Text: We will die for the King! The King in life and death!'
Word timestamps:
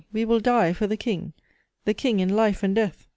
We 0.11 0.25
will 0.25 0.39
die 0.39 0.73
for 0.73 0.87
the 0.87 0.97
King! 0.97 1.33
The 1.85 1.93
King 1.93 2.21
in 2.21 2.35
life 2.35 2.63
and 2.63 2.73
death!' 2.73 3.07